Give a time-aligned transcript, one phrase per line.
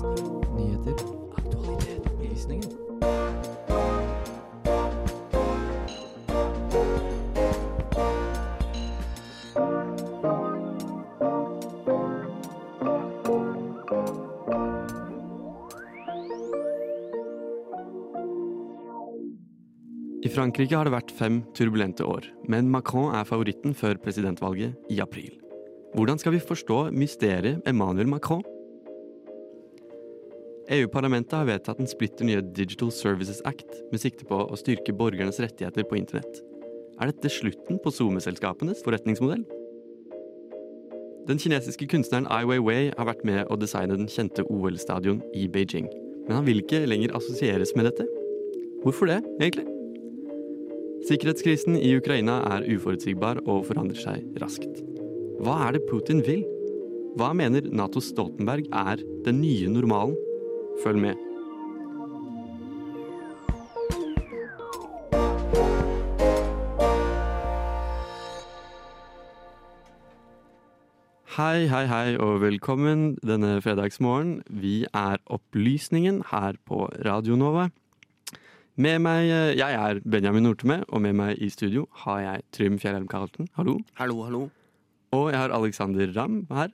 [0.00, 0.94] Nyheter.
[1.36, 2.06] Aktualitet.
[2.06, 2.68] Opplysninger.
[20.20, 25.02] I Frankrike har det vært fem turbulente år, men Macron er favoritten før presidentvalget i
[25.04, 25.36] april.
[25.92, 28.44] Hvordan skal vi forstå mysteriet Emmanuel Macron?
[30.70, 35.40] EU-parlamentet har vedtatt en splitter nye Digital Services Act med sikte på å styrke borgernes
[35.42, 36.44] rettigheter på internett.
[37.02, 39.42] Er dette slutten på SoMe-selskapenes forretningsmodell?
[41.26, 45.90] Den kinesiske kunstneren Ai Weiwei har vært med å designe den kjente OL-stadion i Beijing.
[46.28, 48.06] Men han vil ikke lenger assosieres med dette.
[48.84, 49.66] Hvorfor det, egentlig?
[51.10, 54.84] Sikkerhetskrisen i Ukraina er uforutsigbar og forandrer seg raskt.
[55.42, 56.46] Hva er det Putin vil?
[57.18, 60.14] Hva mener Nato Stoltenberg er den nye normalen?
[60.84, 61.14] Følg med.
[71.40, 74.40] Hei, hei, hei og velkommen denne fredagsmorgen.
[74.48, 77.68] Vi er Opplysningen her på Radio Nova.
[78.76, 82.78] Med meg, eh, Jeg er Benjamin Norteme, og med meg i studio har jeg Trym
[82.78, 83.48] Fjellheim Carlten.
[83.56, 83.78] Hallo.
[83.94, 84.50] Hallo, hallo.
[85.12, 86.68] Og jeg har Alexander Ramm her.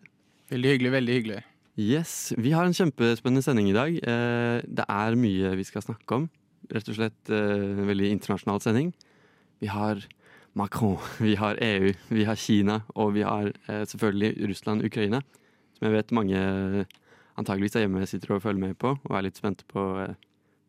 [0.50, 1.42] Veldig hyggelig, veldig hyggelig.
[1.76, 3.92] Yes, Vi har en kjempespennende sending i dag.
[4.00, 6.30] Eh, Det er mye vi skal snakke om.
[6.72, 8.94] Rett og slett eh, en veldig internasjonal sending.
[9.60, 10.00] Vi har
[10.54, 15.20] Macron, vi har EU, vi har Kina, og vi har eh, selvfølgelig Russland-Ukraina.
[15.76, 16.86] Som jeg vet mange
[17.36, 19.84] antageligvis er hjemme sitter og følger med på, og er litt spente på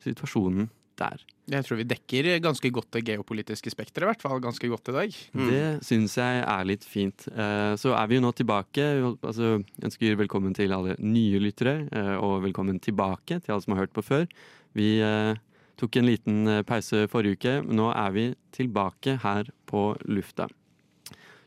[0.04, 0.68] situasjonen
[1.00, 1.24] der.
[1.48, 4.96] Jeg tror vi dekker ganske godt det geopolitiske spekteret, i hvert fall ganske godt i
[4.98, 5.14] dag.
[5.32, 5.46] Mm.
[5.48, 7.28] Det syns jeg er litt fint.
[7.32, 8.84] Eh, Så er vi jo nå tilbake.
[9.24, 13.86] Altså, ønsker velkommen til alle nye lyttere, eh, og velkommen tilbake til alle som har
[13.86, 14.28] hørt på før.
[14.76, 15.40] Vi eh,
[15.80, 20.50] tok en liten pause forrige uke, men nå er vi tilbake her på lufta.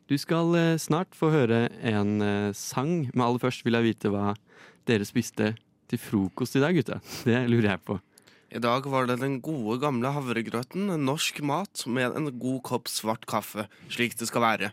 [0.09, 2.16] Du skal snart få høre en
[2.56, 4.33] sang, men aller først vil jeg vite hva
[4.89, 5.53] dere spiste
[5.91, 6.99] til frokost i dag, gutta.
[7.27, 8.00] Det lurer jeg på.
[8.50, 10.88] I dag var det den gode, gamle havregrøten.
[11.06, 14.71] Norsk mat med en god kopp svart kaffe, slik det skal være.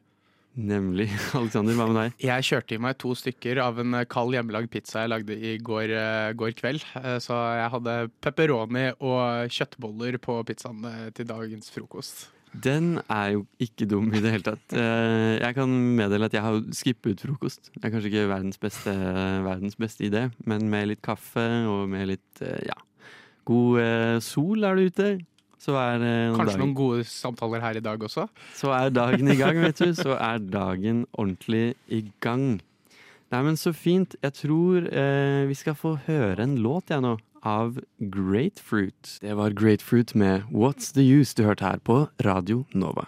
[0.57, 1.05] Nemlig.
[1.37, 2.15] Alexander, hva med deg?
[2.25, 5.93] Jeg kjørte i meg to stykker av en kald hjemmelagd pizza jeg lagde i går,
[5.93, 6.87] eh, går kveld.
[6.97, 7.95] Eh, Så jeg hadde
[8.25, 12.25] pepperoni og kjøttboller på pizzaen eh, til dagens frokost.
[12.57, 14.73] Den er jo ikke dum i det hele tatt.
[14.73, 17.67] Jeg kan meddele at jeg har skippet frokost.
[17.75, 18.93] Det er kanskje ikke verdens beste,
[19.45, 22.79] verdens beste idé, men med litt kaffe og med litt ja,
[23.47, 25.09] god eh, sol er det ute,
[25.61, 28.27] så er, eh, Kanskje dagen, noen gode samtaler her i dag også.
[28.55, 29.91] så er dagen i gang, vet du.
[29.97, 32.59] Så er dagen ordentlig i gang.
[33.33, 34.15] Nei, men så fint.
[34.23, 37.17] Jeg tror eh, vi skal få høre en låt, jeg nå.
[37.47, 39.19] Av Grapefruit.
[39.21, 43.07] Det var Grapefruit med What's The Use du hørte her på Radio Nova.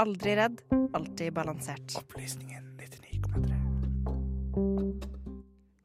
[0.00, 0.62] Aldri redd,
[0.96, 1.92] alltid balansert.
[1.98, 3.56] Opplysningen 99,3.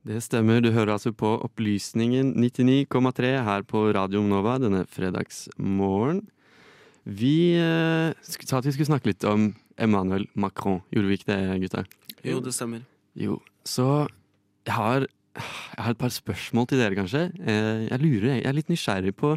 [0.06, 6.22] Det stemmer, du hører altså på Opplysningen 99,3 her på Radio Nova denne fredagsmorgen.
[7.04, 10.80] Vi eh, sa at vi skulle snakke litt om Emmanuel Macron.
[10.96, 11.84] Gjorde vi ikke det, gutta?
[12.24, 12.86] Jo, det stemmer.
[13.20, 14.06] Jo, så
[14.66, 17.28] jeg har, jeg har et par spørsmål til dere, kanskje.
[17.44, 19.36] Eh, Jeg lurer, jeg er litt nysgjerrig på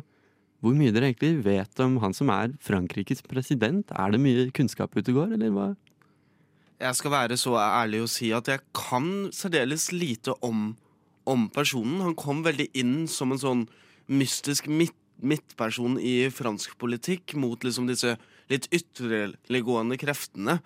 [0.62, 3.90] hvor mye dere egentlig vet om han som er Frankrikes president.
[3.94, 5.68] Er det mye kunnskap ute og går, eller hva?
[6.78, 10.72] Jeg skal være så ærlig å si at jeg kan særdeles lite om,
[11.26, 12.00] om personen.
[12.06, 13.64] Han kom veldig inn som en sånn
[14.10, 18.14] mystisk midt, midtperson i fransk politikk mot liksom disse
[18.50, 20.60] litt ytterliggående kreftene.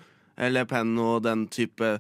[0.53, 1.95] Le Pen og den type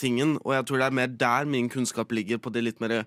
[0.00, 0.36] tingen.
[0.44, 3.02] Og jeg tror det er mer der min kunnskap ligger, på det litt mer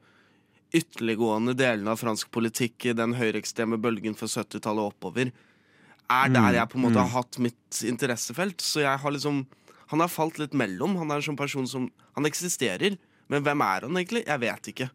[0.75, 5.31] ytterliggående delene av fransk politikk, den høyreekstreme bølgen fra 70-tallet og oppover,
[6.08, 8.64] er der jeg på en måte har hatt mitt interessefelt.
[8.64, 9.46] Så jeg har liksom
[9.88, 10.98] Han har falt litt mellom.
[11.00, 12.98] Han er en sånn person som Han eksisterer,
[13.31, 14.25] men hvem er han egentlig?
[14.28, 14.90] Jeg vet ikke.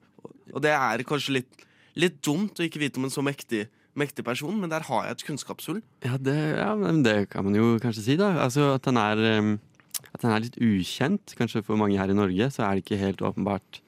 [0.52, 1.64] Og det er kanskje litt,
[1.96, 5.16] litt dumt å ikke vite om en så mektig, mektig person, men der har jeg
[5.16, 5.80] et kunnskapshull.
[6.04, 6.72] Ja det, ja,
[7.04, 8.34] det kan man jo kanskje si, da.
[8.44, 9.58] Altså at han er
[10.12, 11.34] at han er litt ukjent.
[11.38, 13.81] Kanskje for mange her i Norge så er det ikke helt åpenbart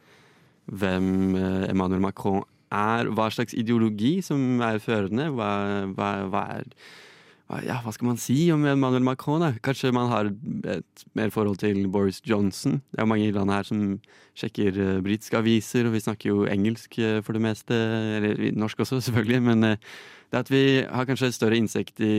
[0.67, 3.11] hvem eh, Emmanuel Macron er.
[3.15, 5.31] Hva slags ideologi som er førende.
[5.35, 5.51] Hva,
[5.95, 6.71] hva, hva er
[7.63, 9.43] ja, hva skal man si om Emmanuel Macron?
[9.43, 9.53] Da?
[9.63, 10.31] Kanskje man har
[10.73, 12.81] et mer forhold til Boris Johnson.
[12.91, 13.83] Det er mange i landet her som
[14.35, 17.77] sjekker uh, britiske aviser, og vi snakker jo engelsk uh, for det meste.
[18.17, 19.43] Eller norsk også, selvfølgelig.
[19.45, 19.93] Men uh,
[20.33, 22.15] det at vi har kanskje et større innsikt i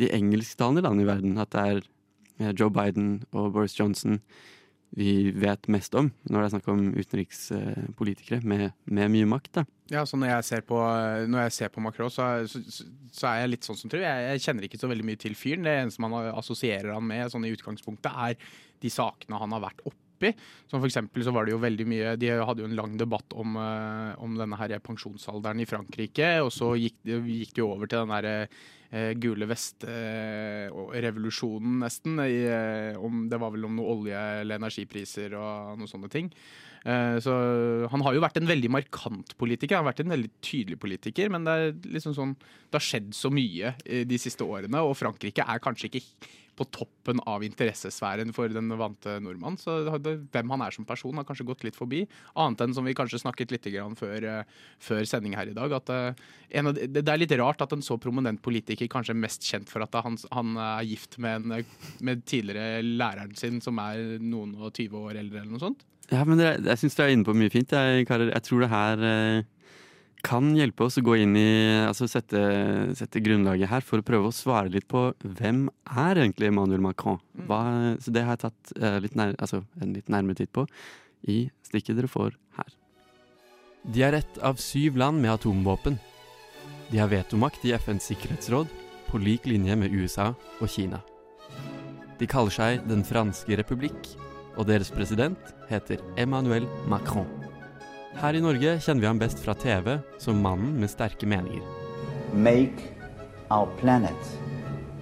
[0.00, 1.38] de engelsktalende landene i verden.
[1.38, 1.66] At det
[2.40, 4.18] er Joe Biden og Boris Johnson
[4.96, 9.52] vi vet mest om når det er snakk om utenrikspolitikere med, med mye makt.
[9.60, 9.64] da.
[9.92, 10.78] Ja, så når jeg ser på,
[11.28, 12.60] når ser på Macron, så, så,
[13.12, 14.04] så er jeg litt sånn som tror.
[14.04, 15.64] Jeg, jeg kjenner ikke så veldig mye til fyren.
[15.68, 18.36] Det eneste man assosierer han med sånn i utgangspunktet, er
[18.82, 20.32] de sakene han har vært oppi.
[20.68, 23.36] Som for eksempel så var det jo veldig mye De hadde jo en lang debatt
[23.38, 27.86] om, eh, om denne her pensjonsalderen i Frankrike, og så gikk, gikk det jo over
[27.86, 28.58] til den eh,
[29.20, 32.14] gule vest-revolusjonen, nesten.
[32.24, 36.30] I, eh, om, det var vel om noe olje- eller energipriser og noen sånne ting.
[36.84, 37.32] Eh, Så
[37.90, 39.76] han har jo vært en veldig markant politiker.
[39.76, 42.36] Han har vært en veldig tydelig politiker, men det er liksom sånn
[42.70, 46.02] Det har skjedd så mye eh, de siste årene, og Frankrike er kanskje ikke
[46.58, 49.58] på toppen av interessesfæren for den vante nordmann.
[49.60, 52.04] Så hvem han er som person, har kanskje gått litt forbi.
[52.38, 53.68] Annet enn som vi kanskje snakket litt
[53.98, 54.44] før, eh,
[54.82, 58.42] før sending her i dag, at eh, det er litt rart at en så prominent
[58.42, 62.82] politiker kanskje er mest kjent for at han, er gift med, en, eh, med tidligere
[62.82, 65.86] læreren sin, som er noen og 20 år eldre, eller noe sånt.
[66.08, 68.32] Ja, men det, jeg syns du er inne på mye fint, jeg, karer.
[68.32, 69.02] Jeg tror det her
[70.26, 71.48] kan hjelpe oss å gå inn i
[71.86, 72.40] Altså sette,
[72.98, 77.20] sette grunnlaget her for å prøve å svare litt på hvem er egentlig Emmanuel Macron?
[77.46, 77.60] Hva,
[78.02, 80.66] så det har jeg tatt eh, litt nær, altså, en litt nærmere titt på
[81.28, 82.74] i stikket dere får her.
[83.88, 85.98] De er ett av syv land med atomvåpen.
[86.90, 88.70] De har vetomakt i FNs sikkerhetsråd,
[89.08, 91.00] på lik linje med USA og Kina.
[92.18, 94.12] De kaller seg Den franske republikk,
[94.58, 97.37] og deres president heter Emmanuel Macron.
[98.18, 101.62] Her i Norge kjenner vi ham best fra TV som mannen med sterke meninger.
[102.34, 102.82] make
[103.50, 104.38] our planet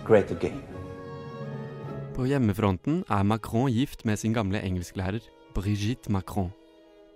[0.05, 0.61] great again.
[2.15, 5.21] På hjemmefronten er Macron gift med sin gamle engelsklærer
[5.55, 6.53] Brigitte Macron.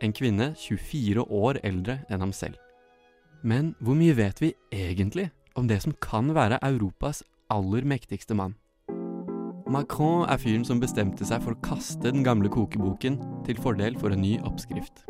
[0.03, 2.57] En kvinne 24 år eldre enn ham selv.
[3.43, 8.57] Men hvor mye vet vi egentlig om det som kan være Europas aller mektigste mann?
[9.71, 14.11] Macron er fyren som bestemte seg for å kaste den gamle kokeboken til fordel for
[14.11, 15.05] en ny oppskrift.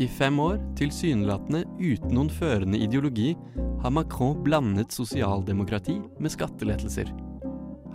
[0.00, 3.34] I fem år, tilsynelatende uten noen førende ideologi,
[3.82, 7.10] har Macron blandet sosialdemokrati med skattelettelser.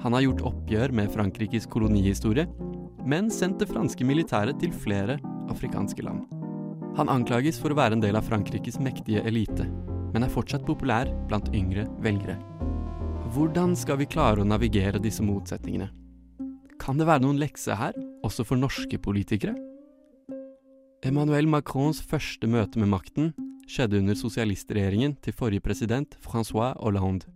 [0.04, 2.46] Han har gjort oppgjør med Frankrikes kolonihistorie,
[3.08, 5.18] men sendt det franske militæret til flere
[5.50, 6.28] afrikanske land.
[7.00, 9.66] Han anklages for å være en del av Frankrikes mektige elite,
[10.14, 12.38] men er fortsatt populær blant yngre velgere.
[13.34, 15.90] Hvordan skal vi klare å navigere disse motsetningene?
[16.82, 19.56] Kan det være noen lekse her, også for norske politikere?
[21.06, 23.28] Emmanuel Macrons første møte med makten
[23.70, 27.30] skjedde under sosialistregjeringen til forrige president Francois Hollande.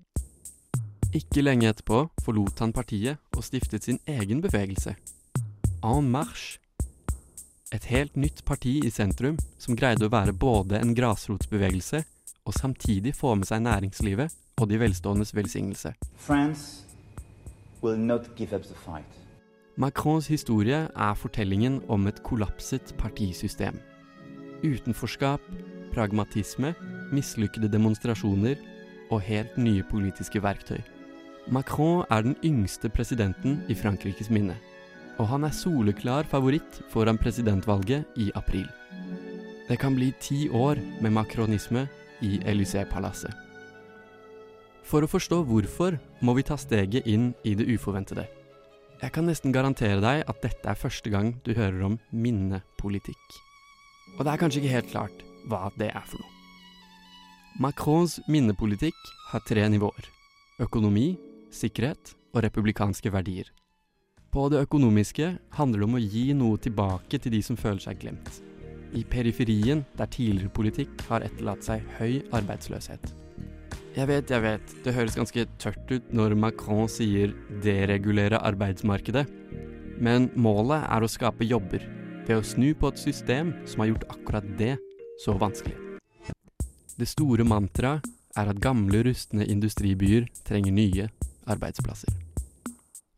[1.14, 4.96] Ikke lenge etterpå forlot han partiet og stiftet sin egen bevegelse.
[5.86, 6.58] En Marche.
[7.72, 12.02] Et helt nytt parti i sentrum som greide å være både en grasrotsbevegelse
[12.42, 15.94] og samtidig få med seg næringslivet og de velståendes velsignelse.
[16.18, 16.88] France
[17.82, 19.21] will not give up the fight.
[19.80, 23.78] Macrons historie er fortellingen om et kollapset partisystem.
[24.64, 25.42] Utenforskap,
[25.94, 26.74] pragmatisme,
[27.12, 28.60] mislykkede demonstrasjoner
[29.12, 30.82] og helt nye politiske verktøy.
[31.48, 34.58] Macron er den yngste presidenten i Frankrikes minne,
[35.18, 38.68] og han er soleklar favoritt foran presidentvalget i april.
[39.70, 41.88] Det kan bli ti år med macronisme
[42.22, 43.32] i Élysée-palasset.
[44.84, 48.28] For å forstå hvorfor må vi ta steget inn i det uforventede.
[49.02, 53.38] Jeg kan nesten garantere deg at dette er første gang du hører om minnepolitikk.
[54.20, 56.30] Og det er kanskje ikke helt klart hva det er for noe.
[57.62, 59.00] Macrons minnepolitikk
[59.32, 60.06] har tre nivåer.
[60.62, 61.16] Økonomi,
[61.50, 63.50] sikkerhet og republikanske verdier.
[64.32, 68.00] På det økonomiske handler det om å gi noe tilbake til de som føler seg
[68.06, 68.38] glemt.
[68.94, 73.21] I periferien, der tidligere politikk har etterlatt seg høy arbeidsløshet.
[73.92, 79.26] Jeg vet, jeg vet, det høres ganske tørt ut når Macron sier 'deregulere arbeidsmarkedet',
[80.00, 81.84] men målet er å skape jobber
[82.24, 84.78] ved å snu på et system som har gjort akkurat det
[85.26, 85.76] så vanskelig.
[86.96, 88.08] Det store mantraet
[88.40, 91.12] er at gamle, rustne industribyer trenger nye
[91.44, 92.16] arbeidsplasser.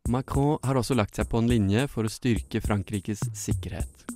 [0.10, 4.10] Macron har også lagt seg på en linje for å styrke Frankrikes sikkerhet.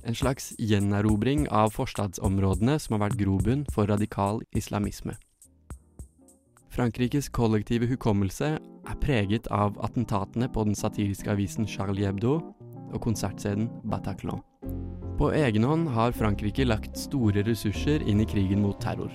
[0.00, 5.20] En slags gjenerobring av forstadsområdene som har vært grobunn for radikal islamisme.
[6.70, 12.36] Frankrikes kollektive hukommelse er preget av attentatene på den satiriske avisen Charlie Hebdo
[12.90, 14.42] og konsertscenen Bataclan.
[15.18, 19.10] På egen hånd har Frankrike lagt store ressurser inn i krigen mot terror.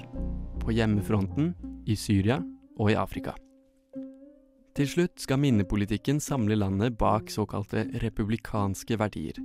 [0.59, 1.53] På hjemmefronten,
[1.87, 2.41] i Syria
[2.81, 3.35] og i Afrika.
[4.75, 9.37] Til slutt skal minnepolitikken samle landet bak såkalte republikanske verdier.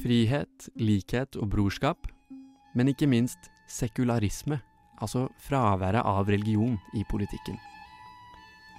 [0.00, 2.08] Frihet, likhet og brorskap,
[2.74, 4.60] men ikke minst sekularisme,
[5.02, 7.58] altså fraværet av religion i politikken.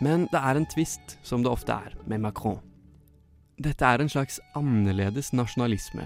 [0.02, 2.60] Men det er en tvist, som det ofte er, med Macron.
[3.58, 6.06] Dette er en slags annerledes nasjonalisme,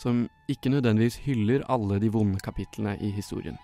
[0.00, 3.58] som ikke nødvendigvis hyller alle de vonde kapitlene i historien.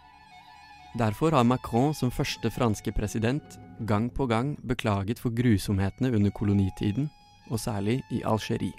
[0.99, 7.09] Derfor har Macron som første franske president gang på gang beklaget for grusomhetene under kolonitiden,
[7.49, 8.77] og særlig i Algerie.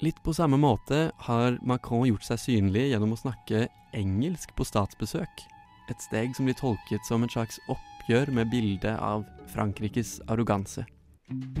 [0.00, 5.42] Litt på samme måte har Macron gjort seg synlig gjennom å snakke engelsk på statsbesøk,
[5.90, 10.86] et steg som blir tolket som et slags oppgjør med bildet av Frankrikes arroganse.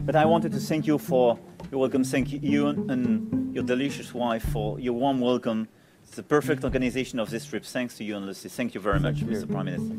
[0.04, 1.38] But I wanted to thank you for
[1.70, 2.04] your welcome.
[2.04, 5.68] Thank you and your delicious wife for your warm welcome.
[6.02, 7.64] It's the perfect organization of this trip.
[7.64, 8.48] Thanks to you and Lucy.
[8.48, 9.46] Thank you very much, Mr.
[9.46, 9.94] Prime Minister.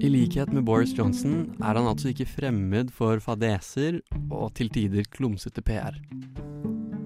[0.00, 5.04] I likhet med Boris Johnson er han altså ikke fremmed for fadeser og til tider
[5.12, 5.96] klumsete PR.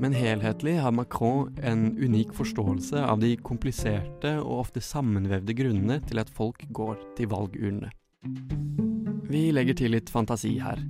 [0.00, 6.22] Men helhetlig har Macron en unik forståelse av de kompliserte og ofte sammenvevde grunnene til
[6.22, 7.90] at folk går til valgurnene.
[9.30, 10.80] Vi legger til litt fantasi her.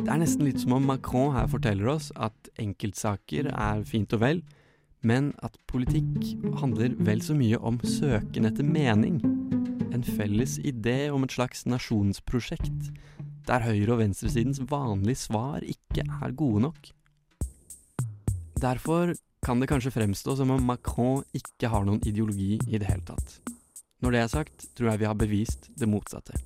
[0.00, 4.22] Det er nesten litt som om Macron her forteller oss at enkeltsaker er fint og
[4.24, 4.40] vel,
[5.04, 6.32] men at politikk
[6.62, 9.20] handler vel så mye om søken etter mening.
[9.92, 12.88] En felles idé om et slags nasjonsprosjekt,
[13.46, 16.90] der høyre- og venstresidens vanlige svar ikke er gode nok.
[18.60, 23.06] Derfor kan det kanskje fremstå som om Macron ikke har noen ideologi i det hele
[23.08, 23.38] tatt.
[24.04, 26.36] Når det er sagt, tror jeg vi har bevist det motsatte.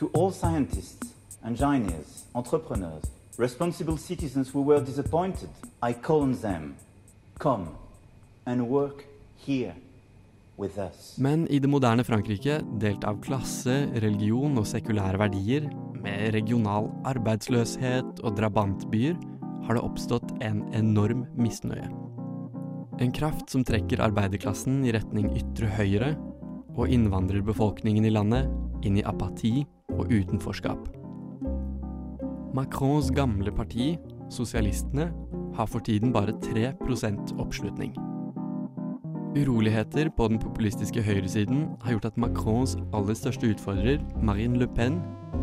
[0.00, 1.14] To all scientists,
[1.46, 3.06] engineers, entrepreneurs,
[3.38, 5.50] responsible citizens who were disappointed,
[5.82, 6.74] I call on them
[7.38, 7.68] come
[8.46, 9.06] and work
[9.46, 9.76] here
[10.58, 11.14] with us.
[11.18, 15.70] Men i det moderne Frankrike, delt av klasse, religion og sekulære verdier,
[16.02, 19.14] med regional arbeidsløshet og drabantbyer,
[19.64, 21.88] har det oppstått en enorm misnøye.
[23.02, 26.14] En kraft som trekker arbeiderklassen i retning ytre høyre,
[26.74, 28.50] og innvandrerbefolkningen i landet
[28.86, 29.62] inn i apati
[29.94, 30.88] og utenforskap.
[32.54, 33.94] Macrons gamle parti,
[34.32, 35.10] Sosialistene,
[35.54, 37.94] har for tiden bare 3% oppslutning.
[39.34, 45.00] Uroligheter på den populistiske høyresiden har gjort at Macrons aller største utfordrer, Marine Le Pen,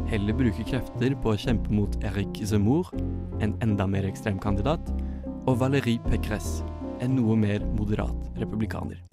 [0.07, 2.87] heller bruker krefter på å kjempe mot Eric Zemmour,
[3.43, 4.93] en enda mer ekstrem kandidat,
[5.43, 6.63] og Valérie Pécresse,
[7.03, 9.03] en noe mer moderat republikaner.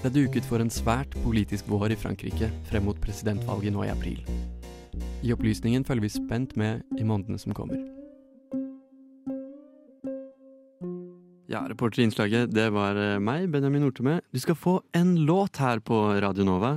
[0.00, 4.24] Det duket for en svært politisk vår i Frankrike frem mot presidentvalget nå i april.
[5.20, 7.89] I opplysningen følger vi spent med i månedene som kommer.
[11.50, 14.20] Ja, reporter i innslaget, det var eh, meg, Benjamin Nortemø.
[14.30, 16.76] Du skal få en låt her på Radio Nova.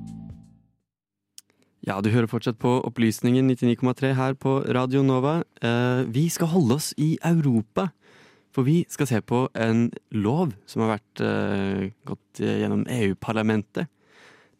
[1.81, 5.39] Ja, du hører fortsatt på Opplysningen 99,3 her på Radio Nova.
[5.65, 7.87] Eh, vi skal holde oss i Europa,
[8.53, 13.89] for vi skal se på en lov som har vært eh, gått gjennom EU-parlamentet.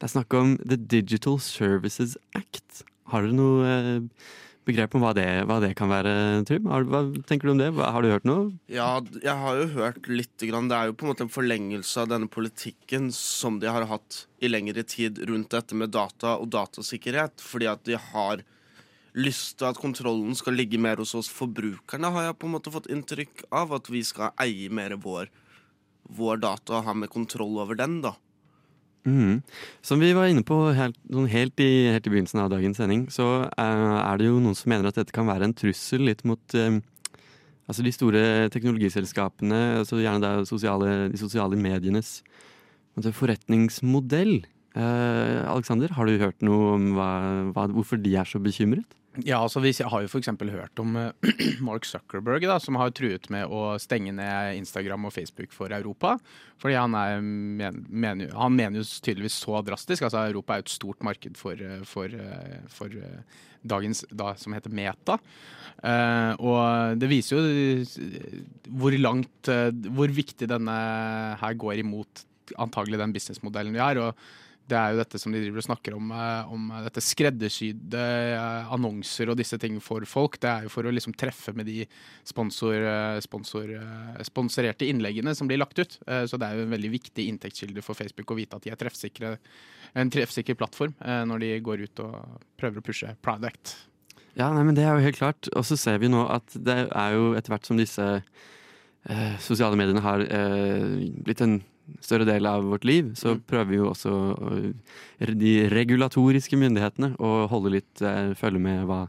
[0.01, 2.81] Det er snakk om The Digital Services Act.
[3.13, 4.25] Har dere noe eh,
[4.67, 6.11] begrep om hva det, hva det kan være,
[6.47, 6.69] Trym?
[6.69, 7.69] Hva tenker du om det?
[7.77, 8.51] Har du hørt noe?
[8.71, 10.33] Ja, jeg har jo hørt litt.
[10.41, 10.69] Grann.
[10.71, 14.23] Det er jo på en måte en forlengelse av denne politikken som de har hatt
[14.41, 17.43] i lengre tid rundt dette med data og datasikkerhet.
[17.45, 18.41] Fordi at de har
[19.17, 22.73] lyst til at kontrollen skal ligge mer hos oss forbrukerne, har jeg på en måte
[22.73, 23.75] fått inntrykk av.
[23.77, 25.29] At vi skal eie mer vår,
[26.09, 28.15] vår data og ha mer kontroll over den, da.
[29.07, 29.41] Mhm.
[29.81, 33.07] Som vi var inne på helt, sånn helt, i, helt i begynnelsen av dagens sending,
[33.09, 36.21] så eh, er det jo noen som mener at dette kan være en trussel litt
[36.27, 36.77] mot eh,
[37.65, 42.19] altså de store teknologiselskapene, altså gjerne det sosiale, de sosiale medienes
[42.99, 44.41] altså forretningsmodell.
[44.75, 47.11] Eh, Alexander, har du hørt noe om hva,
[47.55, 48.97] hva, hvorfor de er så bekymret?
[49.19, 50.29] Ja, altså vi har jo f.eks.
[50.53, 51.31] hørt om eh,
[51.67, 56.15] Mark Zuckerberg, da, som har truet med å stenge ned Instagram og Facebook for Europa.
[56.61, 60.05] Fordi han, er, men, mener, han mener jo tydeligvis så drastisk.
[60.07, 62.95] altså Europa er jo et stort marked for, eh, for, eh, for
[63.67, 65.19] dagens da, som heter Meta.
[65.81, 67.85] Uh, og det viser jo
[68.77, 69.49] hvor langt
[69.95, 70.75] Hvor viktig denne
[71.41, 72.21] her går imot
[72.61, 73.97] antagelig den businessmodellen vi har.
[73.97, 74.15] og
[74.71, 78.05] det er jo dette som de driver og snakker om, eh, om dette skreddersydde
[78.37, 80.39] eh, annonser og disse ting for folk.
[80.41, 81.83] Det er jo for å liksom treffe med de
[82.27, 83.75] sponsor, eh, sponsor,
[84.27, 85.99] sponsorerte innleggene som blir lagt ut.
[86.01, 88.79] Så det er jo en veldig viktig inntektskilde for Facebook å vite at de er
[88.79, 89.35] treffsikre,
[89.97, 90.93] en treffsikker plattform
[91.27, 93.75] når de går ut og prøver å pushe product.
[94.39, 95.49] Ja, nei, men det er jo helt klart.
[95.57, 99.79] Og så ser vi nå at det er jo etter hvert som disse eh, sosiale
[99.79, 101.59] mediene har eh, blitt en
[102.03, 103.43] større del av vårt liv, så mm.
[103.49, 104.13] prøver jo også
[105.37, 109.03] de regulatoriske myndighetene å holde litt eh, følge med hva,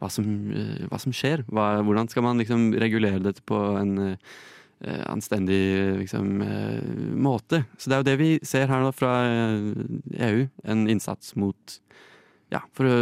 [0.00, 1.44] hva, som, eh, hva som, skjer.
[1.50, 5.60] Hva, hvordan skal man liksom regulere dette på en eh, anstendig
[6.00, 6.30] liksom,
[7.20, 7.64] måte.
[7.76, 10.46] Så det er jo det vi ser her nå fra EU.
[10.64, 11.80] En innsats mot
[12.50, 12.94] ja, for å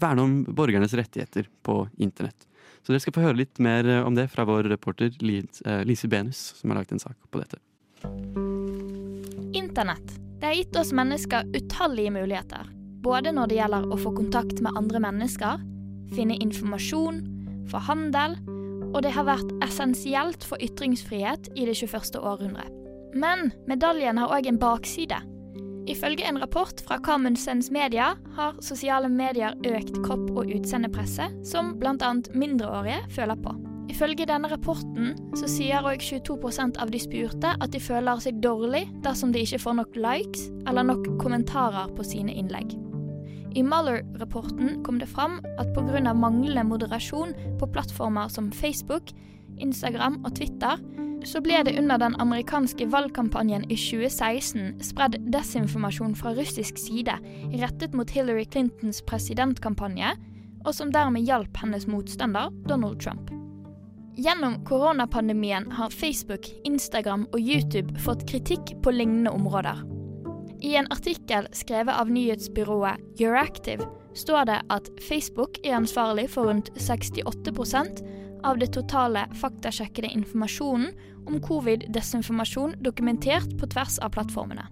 [0.00, 2.46] verne om borgernes rettigheter på internett.
[2.80, 6.72] Så dere skal få høre litt mer om det fra vår reporter Lise Benus, som
[6.72, 7.60] har lagt en sak på dette.
[9.56, 12.68] Internett det har gitt oss mennesker utallige muligheter.
[13.02, 15.60] Både når det gjelder å få kontakt med andre mennesker,
[16.16, 17.20] finne informasjon,
[17.68, 18.38] få handel,
[18.90, 22.16] og det har vært essensielt for ytringsfrihet i det 21.
[22.16, 22.72] århundret.
[23.12, 25.20] Men medaljen har òg en bakside.
[25.90, 32.14] Ifølge en rapport fra Carmundsens Media har sosiale medier økt kropp- og utseendepresset som bl.a.
[32.32, 33.56] mindreårige føler på.
[33.90, 38.84] Ifølge denne rapporten så sier òg 22% av de spurte at de føler seg dårlig
[39.02, 42.76] dersom de ikke får nok likes eller nok kommentarer på sine innlegg.
[43.58, 46.14] I Mueller-rapporten kom det fram at pga.
[46.14, 49.10] manglende moderasjon på plattformer som Facebook,
[49.58, 50.78] Instagram og Twitter,
[51.26, 57.18] så ble det under den amerikanske valgkampanjen i 2016 spredd desinformasjon fra russisk side
[57.58, 60.14] rettet mot Hillary Clintons presidentkampanje,
[60.64, 63.39] og som dermed hjalp hennes motstander Donald Trump.
[64.20, 69.78] Gjennom koronapandemien har Facebook, Instagram og YouTube fått kritikk på lignende områder.
[70.60, 73.80] I en artikkel skrevet av nyhetsbyrået Euractiv
[74.12, 78.02] står det at Facebook er ansvarlig for rundt 68%
[78.44, 80.92] av det totale faktasjekkede informasjonen
[81.24, 84.68] om covid-desinformasjon dokumentert på tvers av plattformene.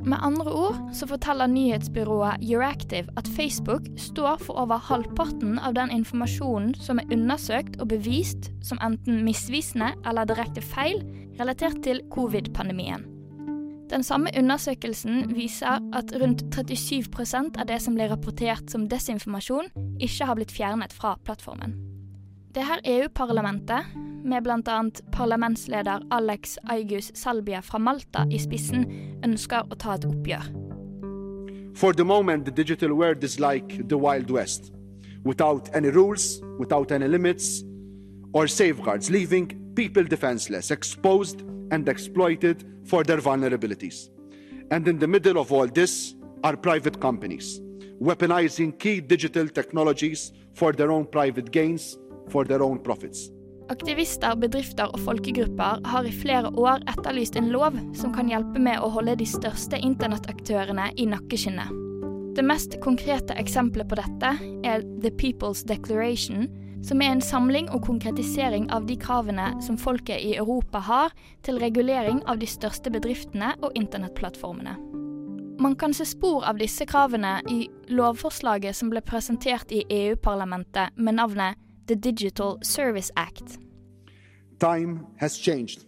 [0.00, 5.92] Med andre ord så forteller nyhetsbyrået Euractiv at Facebook står for over halvparten av den
[5.92, 11.02] informasjonen som er undersøkt og bevist som enten misvisende eller direkte feil
[11.40, 13.04] relatert til covid-pandemien.
[13.90, 19.68] Den samme undersøkelsen viser at rundt 37% av det som blir rapportert som desinformasjon,
[20.00, 21.74] ikke har blitt fjernet fra plattformen.
[22.54, 23.84] Det her EU-parlamentet,
[24.24, 24.90] med bl.a.
[25.12, 28.82] parlamentsleder Alex Aigus Salbia fra Malta i spissen,
[29.22, 30.48] ønsker å ta et oppgjør.
[31.78, 34.72] For the moment, the digital world is like the Wild West,
[35.24, 37.62] without any rules, without any limits
[38.34, 44.10] or safeguards, leaving people defenseless, exposed and exploited for their vulnerabilities.
[44.72, 47.60] And in the middle of all this are private companies,
[48.02, 51.96] weaponizing key digital technologies for their own private gains
[52.30, 53.28] for their own profits.
[53.70, 58.82] Aktivister, bedrifter og folkegrupper har i flere år etterlyst en lov som kan hjelpe med
[58.82, 61.70] å holde de største internettaktørene i nakkeskinnet.
[62.34, 64.32] Det mest konkrete eksempelet på dette
[64.66, 66.48] er The People's Declaration,
[66.82, 71.14] som er en samling og konkretisering av de kravene som folket i Europa har
[71.46, 74.78] til regulering av de største bedriftene og internettplattformene.
[75.60, 81.20] Man kan se spor av disse kravene i lovforslaget som ble presentert i EU-parlamentet med
[81.20, 81.60] navnet
[81.90, 83.58] the Digital Service Act.
[84.60, 85.86] Time has changed,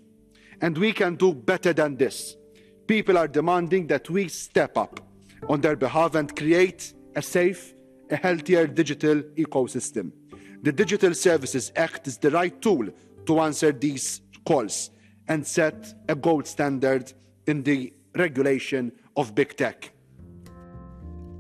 [0.61, 2.37] and we can do better than this.
[2.89, 4.99] People are demanding that we step up
[5.49, 7.73] on their behalf and create a safe,
[8.11, 10.11] a healthier digital ecosystem.
[10.65, 12.89] The Digital Services Act is the right tool
[13.27, 14.91] to answer these calls
[15.29, 17.13] and set a gold standard
[17.47, 19.93] in the regulation of big tech.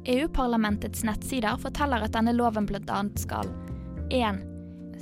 [0.04, 3.04] EU-parlamentets nettsider forteller at denne loven bl.a.
[3.16, 3.46] skal
[4.08, 4.51] 1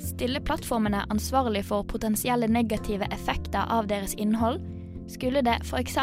[0.00, 4.60] stille plattformene ansvarlig for potensielle negative effekter av deres innhold,
[5.10, 5.96] skulle det f.eks.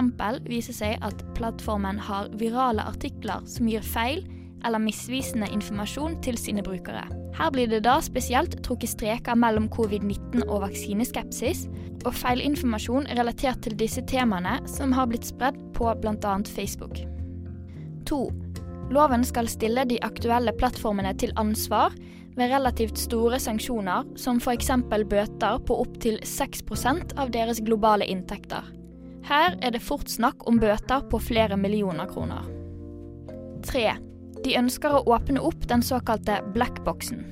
[0.48, 4.26] vise seg at plattformen har virale artikler som gir feil
[4.66, 7.06] eller misvisende informasjon til sine brukere.
[7.38, 11.68] Her blir det da spesielt trukket streker mellom covid-19 og vaksineskepsis,
[12.06, 16.34] og feilinformasjon relatert til disse temaene som har blitt spredd på bl.a.
[16.50, 17.00] Facebook.
[18.10, 18.22] 2.
[18.96, 21.96] Loven skal stille de aktuelle plattformene til ansvar
[22.38, 24.70] ved relativt store sanksjoner, som f.eks.
[25.10, 28.74] bøter på opptil 6% av deres globale inntekter.
[29.28, 32.46] Her er det fort snakk om bøter på flere millioner kroner.
[33.68, 33.88] 3.
[34.46, 37.26] De ønsker å åpne opp den såkalte blackboxen.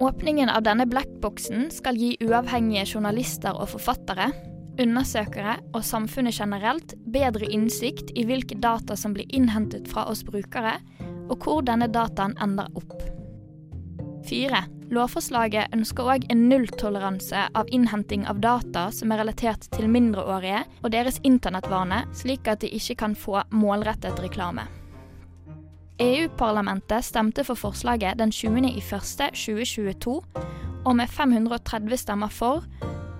[0.00, 4.30] Åpningen av denne blackboxen skal gi uavhengige journalister og forfattere,
[4.80, 10.78] undersøkere og samfunnet generelt bedre innsikt i hvilke data som blir innhentet fra oss brukere,
[11.30, 12.96] og hvor denne dataen ender opp.
[14.34, 14.60] 4.
[14.94, 20.90] Lovforslaget ønsker òg en nulltoleranse av innhenting av data som er relatert til mindreårige og
[20.94, 24.66] deres internettvane, slik at de ikke kan få målrettet reklame.
[26.02, 30.16] EU-parlamentet stemte for forslaget den 20.01.2022,
[30.84, 32.66] og med 530 stemmer for,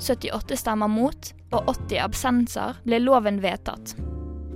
[0.02, 3.94] 78 stemmer mot og 80 absenser ble loven vedtatt.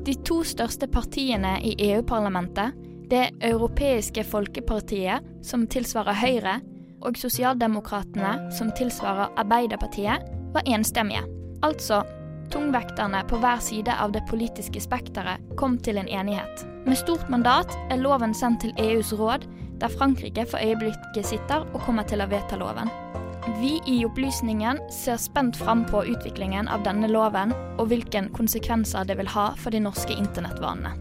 [0.03, 2.75] De to største partiene i EU-parlamentet,
[3.11, 6.59] det europeiske folkepartiet, som tilsvarer Høyre,
[7.01, 11.23] og Sosialdemokratene, som tilsvarer Arbeiderpartiet, var enstemmige.
[11.63, 12.03] Altså,
[12.53, 16.65] tungvekterne på hver side av det politiske spekteret kom til en enighet.
[16.89, 19.47] Med stort mandat er loven sendt til EUs råd,
[19.79, 22.91] der Frankrike for øyeblikket sitter og kommer til å vedta loven.
[23.61, 29.17] Vi i Opplysningen ser spent fram på utviklingen av denne loven, og hvilke konsekvenser det
[29.21, 30.97] vil ha for de norske internettvanene.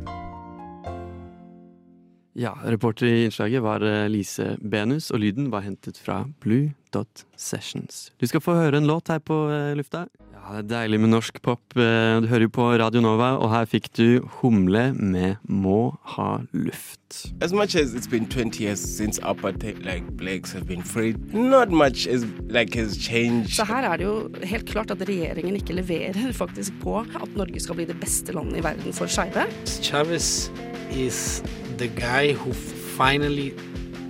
[2.38, 7.24] Ja, reporter i innslaget var eh, Lise Benus, og lyden var hentet fra Blue Dot
[7.36, 8.12] Sessions.
[8.22, 10.04] Du skal få høre en låt her på eh, lufta.
[10.38, 11.74] Ja, det er deilig med norsk pop.
[11.76, 16.28] Eh, Du hører jo på Radio Nova, og her fikk du Humle med Må ha
[16.54, 17.24] luft.
[17.42, 21.74] As much as it's been 20 years since apartheid, like blacks have been freed, not
[21.74, 22.24] much is
[22.54, 23.50] like has changed.
[23.58, 27.60] Så her er det jo helt klart at regjeringen ikke leverer faktisk på at Norge
[27.66, 29.50] skal bli det beste landet i verden for skeive.
[29.82, 30.52] Chavez
[30.94, 31.42] is
[31.78, 32.54] the guy who
[32.98, 33.54] finally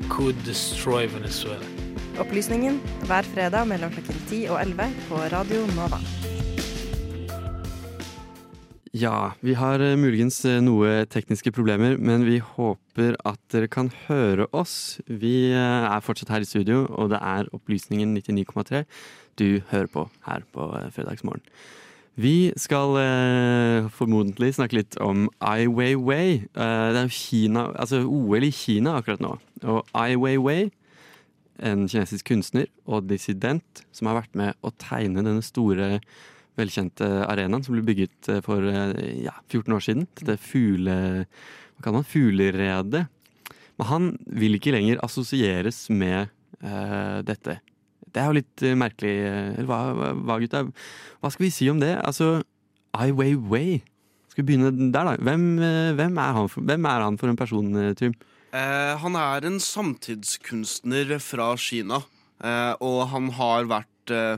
[0.09, 1.65] could destroy Venezuela.
[2.19, 5.99] Opplysningen hver fredag mellom klokken 10 og 11 på Radio Nova.
[8.95, 13.91] Ja, vi har eh, muligens eh, noe tekniske problemer, men vi håper at dere kan
[14.07, 14.97] høre oss.
[15.05, 18.85] Vi eh, er fortsatt her i studio, og det er Opplysningen 99,3
[19.37, 21.43] du hører på her på fredagsmorgen.
[22.17, 26.47] Vi skal eh, formodentlig snakke litt om Ai Weiwei.
[26.49, 29.35] Eh, det er Kina, altså OL i Kina akkurat nå.
[29.69, 30.71] Og Ai Weiwei,
[31.61, 35.99] en kinesisk kunstner og dissident som har vært med å tegne denne store
[36.57, 40.09] velkjente arenaen som ble bygget eh, for eh, ja, 14 år siden.
[40.17, 40.97] Dette fugle...
[41.77, 42.09] Hva kaller man?
[42.09, 43.03] Fugleredet.
[43.77, 46.31] Men han vil ikke lenger assosieres med
[46.65, 47.59] eh, dette.
[48.17, 49.13] Det er jo litt eh, merkelig.
[49.29, 50.63] eh, Eller hva, hva, gutta?
[51.21, 51.93] Hva skal vi si om det?
[52.01, 52.39] Altså,
[52.97, 53.83] Ai Weiwei.
[54.31, 55.13] Skal vi begynne der, da?
[55.21, 58.17] Hvem, eh, hvem, er, han for, hvem er han for en person, Trym?
[58.55, 61.99] Eh, han er en samtidskunstner fra Kina,
[62.41, 64.37] eh, og han har vært eh,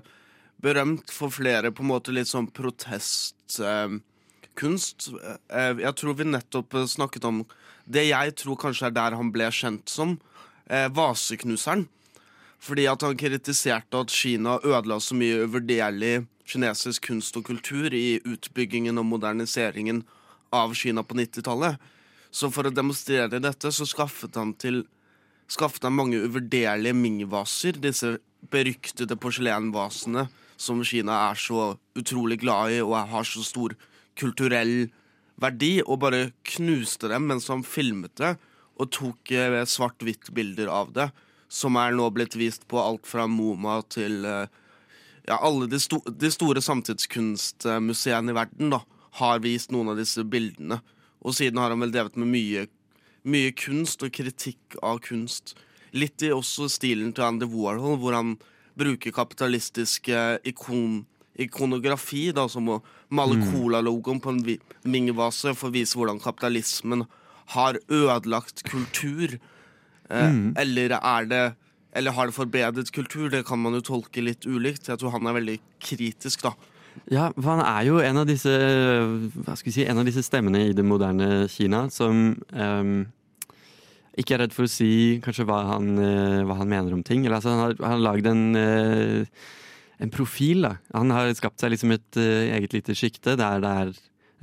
[0.64, 5.10] berømt for flere på en måte litt sånn protestkunst.
[5.54, 7.46] Jeg tror vi nettopp snakket om
[7.86, 10.18] det jeg tror kanskje er der han ble kjent som,
[10.70, 11.88] vaseknuseren.
[12.60, 18.20] Fordi at han kritiserte at Kina ødela så mye uvurderlig kinesisk kunst og kultur i
[18.26, 20.04] utbyggingen og moderniseringen
[20.56, 21.78] av Kina på 90-tallet.
[22.32, 24.84] Så for å demonstrere dette så skaffet han til
[25.50, 28.18] skaffet han mange uvurderlige Ming-vaser, disse
[28.52, 30.28] beryktede porselenvasene
[30.60, 33.76] som Kina er så utrolig glad i og har så stor
[34.20, 34.90] kulturell
[35.40, 38.36] verdi, og bare knuste dem mens han filmet det
[38.80, 41.10] og tok eh, svart-hvitt-bilder av det,
[41.50, 44.46] som er nå blitt vist på alt fra MoMA til eh,
[45.28, 48.84] ja, alle de, sto de store samtidskunstmuseene i verden da,
[49.20, 50.80] har vist noen av disse bildene.
[51.26, 52.68] Og siden har han vel drevet med mye,
[53.28, 55.56] mye kunst og kritikk av kunst.
[55.92, 58.38] Litt i også stilen til Andy Warhol, hvor han
[58.80, 61.04] bruker kapitalistisk eh, ikon,
[61.40, 63.48] ikonografi, da, som å male Mm.
[63.52, 64.44] Cola-logoen på en
[64.84, 67.08] Ming-vase for å vise hvordan kapitalismen
[67.56, 69.40] har ødelagt kultur.
[70.10, 70.54] Eh, Mm.
[70.58, 71.56] Eller er det
[71.92, 73.30] Eller har det forbedret kultur?
[73.32, 74.88] Det kan man jo tolke litt ulikt.
[74.88, 76.52] Jeg tror han er veldig kritisk, da.
[77.10, 80.22] Ja, for han er jo en av disse hva skal vi si, en av disse
[80.22, 83.08] stemmene i det moderne Kina som um,
[84.20, 87.26] ikke er redd for å si kanskje hva han, eh, hva han mener om ting.
[87.26, 89.26] Eller, altså, han har, han har lagd en, eh,
[90.00, 90.62] en profil.
[90.68, 90.76] Da.
[90.94, 93.94] Han har skapt seg liksom et eh, eget lite sjikte der det er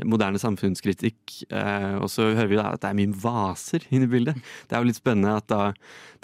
[0.04, 1.38] moderne samfunnskritikk.
[1.50, 4.42] Eh, og så hører vi da at det er mye vaser inne i bildet.
[4.68, 5.70] Det er jo litt spennende at da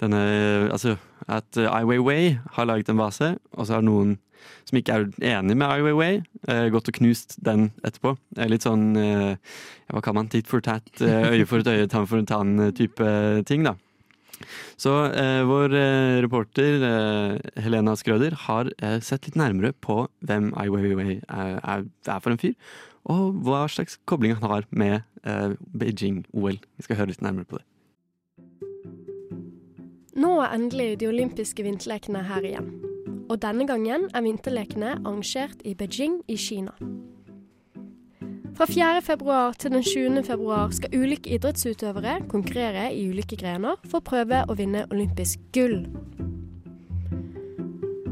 [0.01, 0.21] denne
[0.73, 0.97] Altså
[1.31, 4.17] at Ai Weiwei har laget en vase, og så har noen
[4.67, 5.05] som ikke er
[5.37, 6.11] enig med Ai Weiwei,
[6.51, 8.15] eh, gått og knust den etterpå.
[8.35, 9.55] Det er litt sånn eh,
[9.93, 10.29] Hva kan man?
[10.31, 13.09] Tit for tat, eh, øye for et øye, tann for en tann-type
[13.47, 13.77] ting, da.
[14.79, 20.51] Så eh, vår eh, reporter eh, Helena Skrøder har eh, sett litt nærmere på hvem
[20.59, 22.57] Ai Weiwei er, er, er for en fyr,
[23.09, 26.59] og hva slags kobling han har med eh, Beijing-OL.
[26.59, 27.67] Vi skal høre litt nærmere på det.
[30.13, 32.69] Nå er endelig de olympiske vinterlekene her igjen.
[33.31, 36.75] Og denne gangen er vinterlekene arrangert i Beijing i Kina.
[38.53, 39.01] Fra 4.
[39.01, 40.23] februar til den 20.
[40.27, 45.79] februar skal ulike idrettsutøvere konkurrere i ulike grener for å prøve å vinne olympisk gull.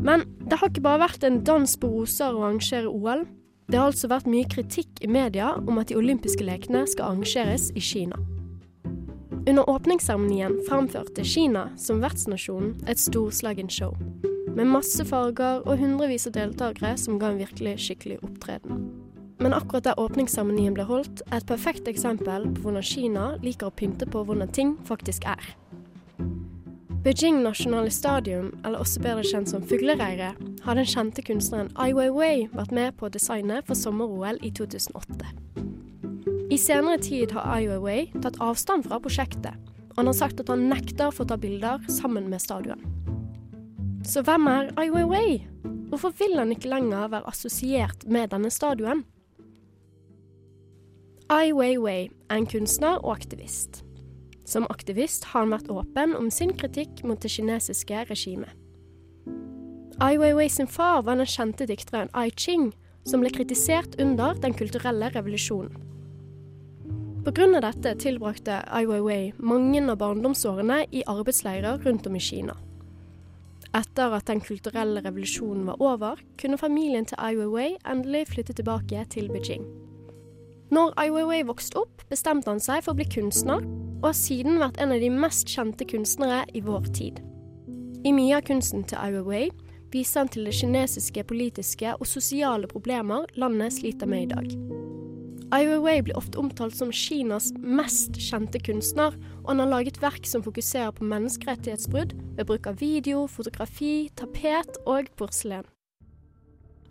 [0.01, 3.27] Men det har ikke bare vært en dans på roser å arrangere OL.
[3.72, 7.70] Det har altså vært mye kritikk i media om at de olympiske lekene skal arrangeres
[7.72, 8.18] i Kina.
[9.48, 13.96] Under åpningsseremonien framførte Kina som vertsnasjon et storslagen show.
[14.58, 18.84] Med masse farger og hundrevis av deltakere som ga en virkelig skikkelig opptreden.
[19.40, 23.78] Men akkurat der åpningsseremonien ble holdt, er et perfekt eksempel på hvordan Kina liker å
[23.80, 25.48] pynte på hvordan ting faktisk er.
[27.04, 32.44] Beijing Nasjonale Stadium, eller også bedre kjent som Fuglereiret, har den kjente kunstneren Ai Weiwei
[32.54, 35.32] vært med på å designe for sommer-OL i 2008.
[36.54, 39.58] I senere tid har Ai Weiwei tatt avstand fra prosjektet,
[39.90, 42.86] og han har sagt at han nekter for å ta bilder sammen med stadion.
[44.06, 45.42] Så hvem er Ai Weiwei?
[45.90, 49.08] Hvorfor vil han ikke lenger være assosiert med denne stadion?
[51.34, 53.88] Ai Weiwei er en kunstner og aktivist.
[54.52, 58.52] Som aktivist har han vært åpen om sin kritikk mot det kinesiske regimet.
[60.02, 62.72] Ai Weiwei sin far var den kjente dikteren Ai Ching,
[63.08, 65.78] som ble kritisert under den kulturelle revolusjonen.
[67.22, 67.46] Pga.
[67.62, 72.58] dette tilbrakte Ai Weiwei mange av barndomsårene i arbeidsleirer rundt om i Kina.
[73.78, 79.06] Etter at den kulturelle revolusjonen var over, kunne familien til Ai Weiwei endelig flytte tilbake
[79.14, 79.64] til Beijing.
[80.72, 83.60] Når Ai Weiwei vokste opp, bestemte han seg for å bli kunstner,
[84.00, 87.20] og har siden vært en av de mest kjente kunstnere i vår tid.
[88.08, 89.50] I mye av kunsten til Ai Weiwei
[89.92, 94.56] viser han til det kinesiske politiske og sosiale problemer landet sliter med i dag.
[95.52, 100.24] Ai Weiwei blir ofte omtalt som Kinas mest kjente kunstner, og han har laget verk
[100.24, 105.68] som fokuserer på menneskerettighetsbrudd ved bruk av video, fotografi, tapet og porselen.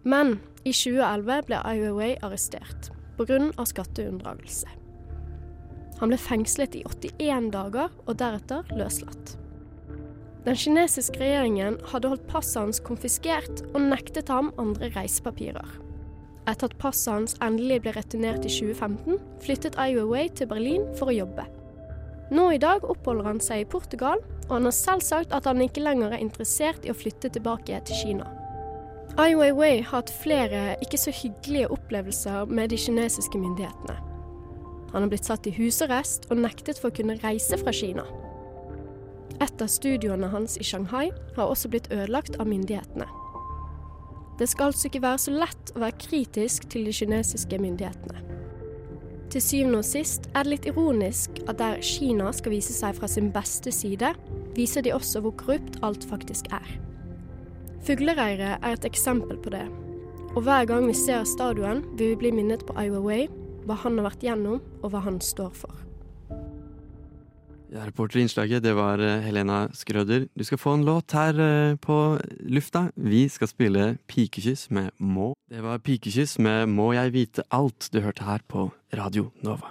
[0.05, 0.37] Men
[0.69, 3.66] i 2011 ble Ai Weiwei arrestert pga.
[3.68, 4.68] skatteunndragelse.
[6.00, 9.37] Han ble fengslet i 81 dager og deretter løslatt.
[10.46, 15.68] Den kinesiske regjeringen hadde holdt passet hans konfiskert og nektet ham andre reisepapirer.
[16.48, 21.12] Etter at passet hans endelig ble returnert i 2015, flyttet Ai Weiwei til Berlin for
[21.12, 21.44] å jobbe.
[22.33, 25.61] Nå i dag oppholder han seg i Portugal, og han har selv sagt at han
[25.61, 28.39] ikke lenger er interessert i å flytte tilbake til Kina.
[29.18, 33.96] Ai Weiwei har hatt flere ikke så hyggelige opplevelser med de kinesiske myndighetene.
[34.92, 38.05] Han har blitt satt i husarrest og nektet for å kunne reise fra Kina.
[39.40, 43.07] Et av studioene hans i Shanghai har også blitt ødelagt av myndighetene.
[44.38, 48.23] Det skal altså ikke være så lett å være kritisk til de kinesiske myndighetene.
[49.31, 53.11] Til syvende og sist er det litt ironisk at der Kina skal vise seg fra
[53.11, 54.14] sin beste side,
[54.57, 56.79] viser de også hvor korrupt alt faktisk er.
[57.87, 59.66] Fuglereiret er et eksempel på det.
[60.37, 63.29] Og hver gang vi ser stadion, vil vi bli minnet på Iowa Way,
[63.66, 65.87] hva han har vært gjennom, og hva han står for.
[67.71, 70.27] Ja, reporter i innslaget, det var eh, Helena Skrøder.
[70.35, 72.19] Du skal få en låt her eh, på
[72.51, 72.88] lufta.
[72.99, 75.33] Vi skal spille Pikekyss med Må.
[75.51, 79.71] Det var Pikekyss med Må jeg vite alt du hørte her på Radio Nova.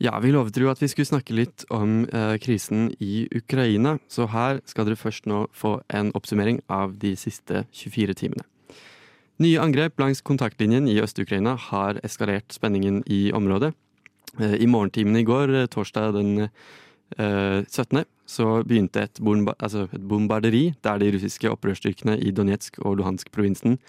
[0.00, 4.24] Ja, vi lovet jo at vi skulle snakke litt om eh, krisen i Ukraina, så
[4.32, 8.46] her skal dere først nå få en oppsummering av de siste 24 timene.
[9.44, 13.74] Nye angrep langs kontaktlinjen i Øst-Ukraina har eskalert spenningen i området.
[14.40, 16.48] Eh, I morgentimene i går, eh, torsdag den
[17.10, 23.00] 17., så begynte et, bomba altså et bombarderi der de russiske opprørsstyrkene i Donetsk og
[23.00, 23.80] Luhansk-provinsen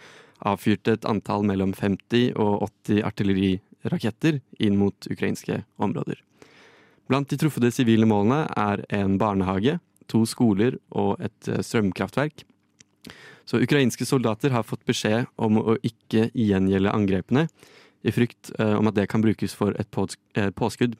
[0.42, 6.22] avfyrte et antall mellom 50 og 80 artilleriraketter inn mot ukrainske områder.
[7.08, 12.46] Blant de truffede sivile målene er en barnehage, to skoler og et eh, strømkraftverk.
[13.46, 17.48] Så ukrainske soldater har fått beskjed om å ikke gjengjelde angrepene,
[18.04, 19.98] i frykt eh, om at det kan brukes for et
[20.36, 20.96] eh, påskudd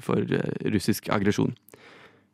[0.00, 0.24] for
[0.64, 1.54] russisk aggresjon.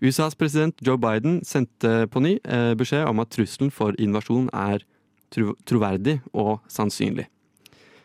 [0.04, 2.36] USAs president Joe Biden sendte på ny
[2.76, 4.84] beskjed om at trusselen for invasjon er
[5.32, 7.24] troverdig og sannsynlig.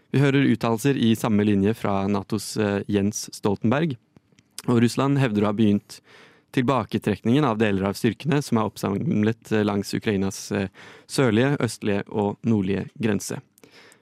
[0.09, 3.93] Vi hører uttalelser i samme linje fra Natos eh, Jens Stoltenberg.
[4.65, 5.99] Og Russland hevder å ha begynt
[6.55, 10.71] tilbaketrekningen av deler av styrkene som er oppsamlet eh, langs Ukrainas eh,
[11.05, 13.37] sørlige, østlige og nordlige grense.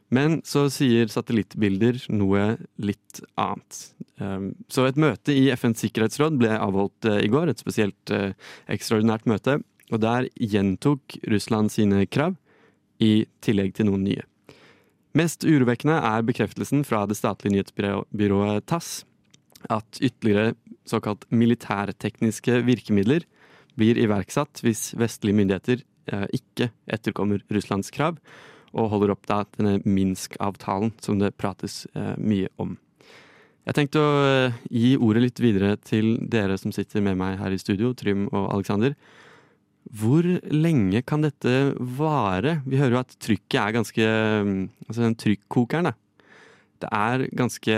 [0.07, 3.81] Men så sier satellittbilder noe litt annet.
[4.23, 8.13] Um, Så et møte i FNs sikkerhetsråd ble avholdt i går, et spesielt
[8.71, 9.57] ekstraordinært møte.
[9.91, 12.39] Og der gjentok Russland sine krav,
[13.03, 14.23] i tillegg til noen nye.
[15.17, 19.05] Mest urovekkende er bekreftelsen fra det statlige nyhetsbyrået TASS
[19.73, 20.53] at ytterligere
[20.87, 23.25] såkalt militærtekniske virkemidler
[23.79, 28.19] blir iverksatt hvis vestlige myndigheter eh, ikke etterkommer Russlands krav
[28.77, 32.75] og holder opp da denne Minsk-avtalen som det prates eh, mye om.
[33.67, 37.55] Jeg tenkte å eh, gi ordet litt videre til dere som sitter med meg her
[37.55, 38.93] i studio, Trym og Aleksander.
[39.95, 42.57] Hvor lenge kan dette vare?
[42.67, 44.09] Vi hører jo at trykket er ganske
[44.87, 45.93] Altså den trykkokeren, da.
[46.77, 47.75] Det er ganske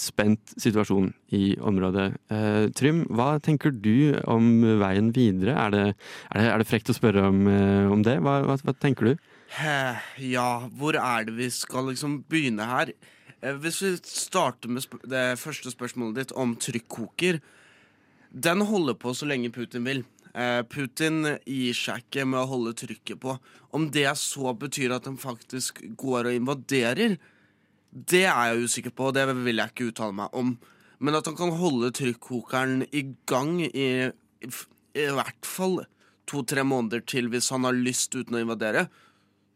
[0.00, 2.06] spent situasjon i området.
[2.32, 5.52] Eh, Trym, hva tenker du om veien videre?
[5.52, 5.82] Er det,
[6.30, 8.16] er det, er det frekt å spørre om, eh, om det?
[8.24, 9.26] Hva, hva, hva tenker du?
[10.24, 12.94] Ja, hvor er det vi skal liksom begynne her?
[13.42, 17.42] Eh, Hvis vi starter med det første spørsmålet ditt om trykkoker.
[18.32, 20.06] Den holder på så lenge Putin vil.
[20.32, 23.36] Eh, Putin gir seg ikke med å holde trykket på.
[23.76, 27.18] Om det så betyr at han faktisk går og invaderer,
[27.92, 30.54] det er jeg usikker på, og det vil jeg ikke uttale meg om.
[31.02, 34.50] Men at han kan holde trykkokeren i gang i, i,
[34.96, 35.82] i hvert fall
[36.30, 38.86] to-tre måneder til hvis han har lyst uten å invadere,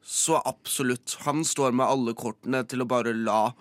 [0.06, 1.16] så absolutt.
[1.24, 3.54] Han står med alle kortene til å bare la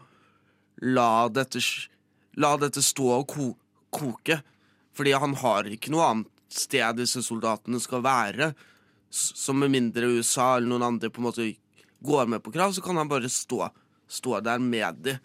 [0.83, 1.61] La dette,
[2.35, 3.45] la dette stå og ko
[3.95, 4.41] koke.
[4.95, 8.51] Fordi han har ikke noe annet sted disse soldatene skal være.
[9.09, 11.47] Så med mindre USA eller noen andre på en måte
[12.05, 13.69] går med på krav, så kan han bare stå,
[14.07, 15.17] stå der med de.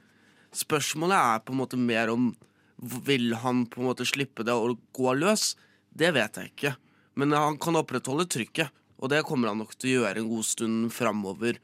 [0.57, 2.33] Spørsmålet er på en måte mer om
[2.81, 5.53] Vil han på en måte slippe det og gå løs?
[5.93, 6.71] Det vet jeg ikke.
[7.13, 10.47] Men han kan opprettholde trykket, og det kommer han nok til å gjøre en god
[10.49, 11.59] stund framover.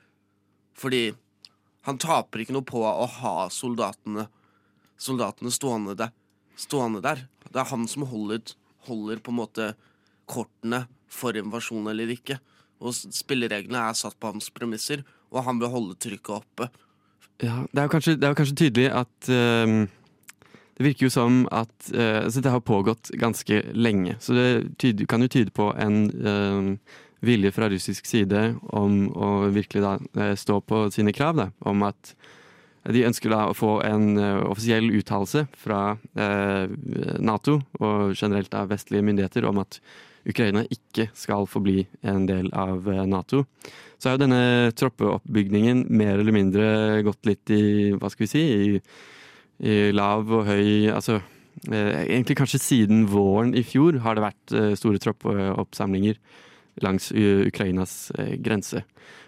[0.77, 1.15] Fordi
[1.89, 4.27] han taper ikke noe på å ha soldatene,
[5.01, 6.13] soldatene stående, der,
[6.59, 7.25] stående der.
[7.49, 8.43] Det er han som holder,
[8.87, 9.71] holder på en måte
[10.27, 12.39] kortene for invasjon eller ikke.
[12.83, 16.69] Og spillereglene er satt på hans premisser, og han vil holde trykket oppe.
[17.43, 19.87] Ja, det er jo kanskje, er jo kanskje tydelig at ehm,
[20.77, 24.19] Det virker jo som at uh, altså det har pågått ganske lenge.
[24.21, 26.67] Så det tyder, kan jo tyde på en ehm,
[27.25, 28.43] vilje fra russisk side
[28.77, 31.39] om å virkelig da eh, stå på sine krav.
[31.41, 32.13] Da, om at
[32.93, 36.67] de ønsker da å få en eh, offisiell uttalelse fra eh,
[37.23, 39.81] Nato og generelt av vestlige myndigheter om at
[40.27, 43.45] Ukraina ikke skal forbli en del av eh, Nato.
[43.99, 46.67] Så har jo denne troppeoppbygningen mer eller mindre
[47.07, 48.81] gått litt i hva skal vi si, i,
[49.67, 51.23] i lav og høy Altså
[51.73, 56.19] egentlig kanskje siden våren i fjor har det vært store troppeoppsamlinger
[56.85, 58.13] langs Ukrainas
[58.45, 58.83] grense.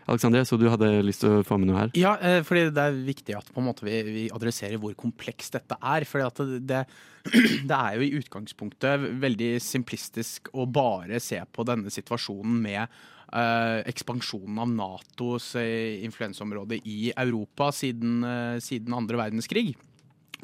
[0.09, 1.93] Alexander, så du hadde lyst til å få med noe her.
[1.99, 6.07] Ja, for fordi det er viktig at måte vi, vi adresserer hvor komplekst dette er.
[6.09, 6.83] For det, det,
[7.69, 13.85] det er jo i utgangspunktet veldig simplistisk å bare se på denne situasjonen med uh,
[13.89, 19.77] ekspansjonen av Natos uh, influensområde i Europa siden, uh, siden andre verdenskrig.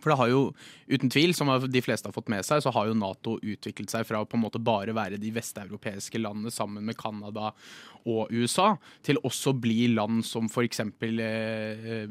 [0.04, 0.42] For det har jo,
[0.92, 4.04] uten tvil, som de fleste har fått med seg, så har jo Nato utviklet seg
[4.04, 7.54] fra å på en måte bare være de vesteuropeiske landene sammen med Canada
[8.04, 12.02] og USA, til også bli land som eksempel eh,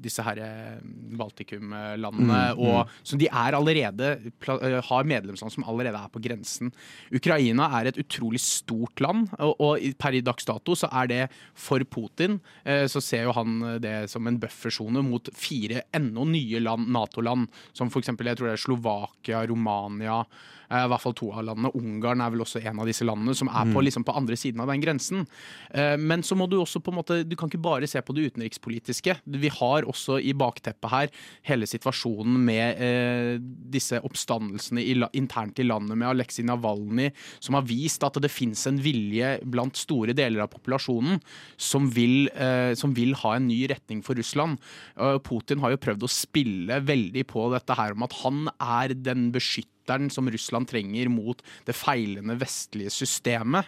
[0.00, 0.78] disse her eh,
[1.18, 2.24] Baltikum-landene.
[2.24, 2.62] Mm, mm.
[2.64, 6.72] og Så de er allerede, eh, har medlemsland som allerede er på grensen.
[7.12, 11.22] Ukraina er et utrolig stort land, og, og per i dags dato så er det
[11.52, 16.60] for Putin, eh, så ser jo han det som en buffersone mot fire enda nye
[16.64, 17.33] land, Nato-land,
[17.72, 20.22] som for eksempel jeg tror det er Slovakia, Romania,
[20.70, 21.70] i hvert fall to av landene.
[21.74, 23.84] Ungarn er vel også en av disse landene som er på, Mm.
[23.84, 25.26] liksom, på andre siden av den grensen.
[25.72, 28.14] Eh, Men så må du også på en måte, du kan ikke bare se på
[28.14, 29.16] det utenrikspolitiske.
[29.26, 31.08] Vi har også i bakteppet her
[31.44, 33.38] hele situasjonen med eh,
[33.70, 38.66] disse oppstandelsene i, internt i landet med Aleksej Navalny, som har vist at det fins
[38.66, 41.20] en vilje blant store deler av populasjonen
[41.56, 44.58] som vil, eh, som vil ha en ny retning for Russland.
[44.96, 48.94] Eh, Putin har jo prøvd å spille veldig på dette her om at han er
[48.94, 53.66] den beskytteren filteren som Russland trenger mot det feilende vestlige systemet.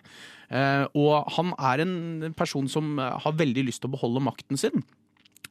[0.48, 4.56] Eh, og han er en person som eh, har veldig lyst til å beholde makten
[4.56, 4.84] sin.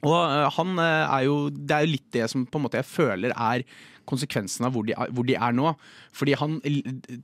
[0.03, 2.89] Og eh, han er jo Det er jo litt det som på en måte jeg
[2.89, 3.63] føler er
[4.09, 5.73] konsekvensen av hvor de, er, hvor de er nå.
[6.15, 6.57] Fordi han,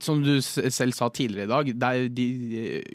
[0.04, 2.26] som du selv sa tidligere i dag, der de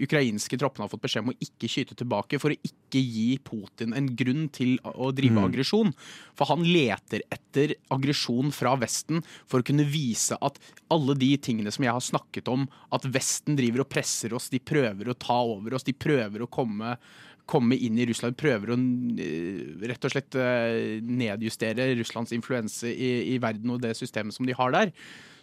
[0.06, 3.96] ukrainske troppene har fått beskjed om å ikke skyte tilbake for å ikke gi Putin
[3.98, 5.46] en grunn til å drive Mm.
[5.52, 5.94] aggresjon.
[6.38, 10.60] For han leter etter aggresjon fra Vesten for å kunne vise at
[10.94, 14.60] alle de tingene som jeg har snakket om, at Vesten driver og presser oss, de
[14.60, 16.98] prøver å ta over oss, de prøver å komme
[17.48, 23.12] komme inn i Russland, prøver å eh, rett og slett eh, nedjustere Russlands influense i,
[23.34, 24.94] i verden og det systemet som de har der,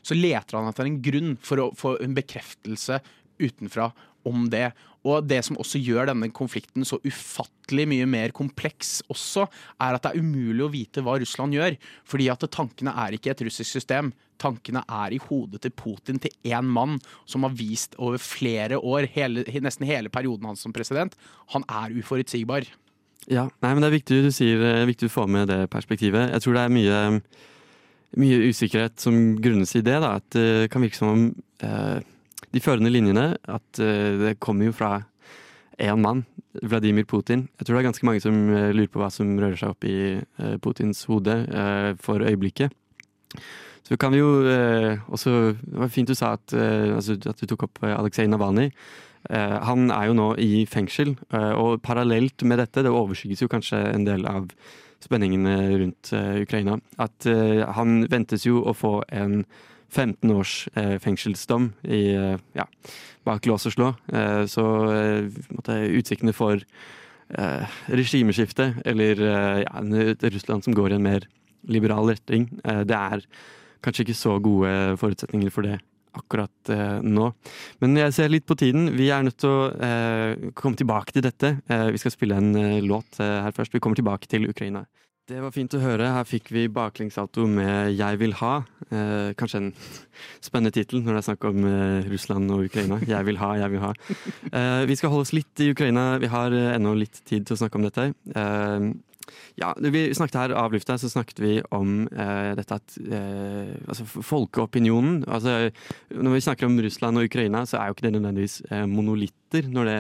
[0.05, 3.01] så leter han etter en grunn for å få en bekreftelse
[3.41, 3.89] utenfra
[4.29, 4.69] om det.
[5.05, 9.45] Og det som også gjør denne konflikten så ufattelig mye mer kompleks også,
[9.85, 11.77] er at det er umulig å vite hva Russland gjør.
[12.09, 14.15] Fordi at tankene er ikke et russisk system.
[14.41, 16.97] Tankene er i hodet til Putin, til én mann
[17.29, 21.15] som har vist over flere år, hele, nesten hele perioden hans som president,
[21.53, 22.67] han er uforutsigbar.
[23.31, 26.33] Ja, nei, men Det er viktig du sier, er viktig du får med det perspektivet.
[26.33, 26.99] Jeg tror det er mye,
[28.21, 30.01] mye usikkerhet som grunnes i det.
[30.01, 30.17] Da.
[30.21, 31.25] At det kan virke som om
[31.65, 32.03] eh,
[32.55, 34.95] de førende linjene At eh, det kommer jo fra
[35.75, 36.21] én mann,
[36.63, 37.49] Vladimir Putin.
[37.59, 39.87] Jeg tror det er ganske mange som eh, lurer på hva som rører seg opp
[39.91, 41.35] i eh, Putins hode
[41.99, 42.71] for øyeblikket.
[43.85, 44.29] Så kan vi jo
[45.13, 48.71] også Det var fint du sa at, altså, at du tok opp Aleksej Navalnyj.
[49.69, 51.13] Han er jo nå i fengsel,
[51.59, 54.47] og parallelt med dette, det overskygges jo kanskje en del av
[55.05, 57.29] spenningene rundt Ukraina, at
[57.77, 59.43] han ventes jo å få en
[59.95, 62.67] 15 års eh, fengselsdom i, eh, ja,
[63.27, 63.93] bak lås og slå.
[64.13, 69.85] Eh, så eh, utsiktene for eh, regimeskifte, eller eh, ja,
[70.35, 71.29] Russland som går i en mer
[71.65, 73.23] liberal retning, det er
[73.81, 74.69] kanskje ikke så gode
[75.01, 75.79] forutsetninger for det
[76.15, 77.31] akkurat eh, nå.
[77.83, 78.89] Men jeg ser litt på tiden.
[78.97, 81.57] Vi er nødt til å eh, komme tilbake til dette.
[81.67, 82.53] Eh, vi skal spille en
[82.87, 83.75] låt her først.
[83.75, 84.85] Vi kommer tilbake til Ukraina.
[85.25, 86.05] Det var fint å høre.
[86.13, 88.67] Her fikk vi baklengssalto med 'Jeg vil ha'.
[88.93, 89.75] Eh, kanskje en
[90.43, 93.01] spennende tittel når det er snakk om eh, Russland og Ukraina.
[93.01, 93.95] 'Jeg vil ha, jeg vil ha'.
[94.53, 96.19] Eh, vi skal holde oss litt i Ukraina.
[96.19, 98.13] Vi har eh, ennå litt tid til å snakke om dette.
[99.61, 104.07] Ja, Vi snakket her av lufta, så snakket vi om eh, dette at eh, altså
[104.07, 105.71] folkeopinionen altså,
[106.11, 109.69] Når vi snakker om Russland og Ukraina, så er jo ikke det nødvendigvis eh, monolitter
[109.85, 109.99] det,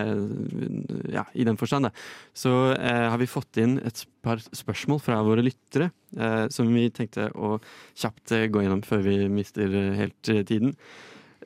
[1.14, 1.87] ja, i den forstand.
[1.87, 1.93] Da.
[2.35, 6.89] Så eh, har vi fått inn et par spørsmål fra våre lyttere eh, som vi
[6.95, 7.59] tenkte å
[7.95, 10.75] kjapt eh, gå gjennom før vi mister helt tiden.